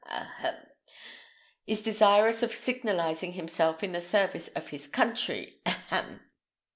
[0.09, 0.65] ahem!
[1.67, 6.21] is desirous of signalizing himself in the service of his country ahem!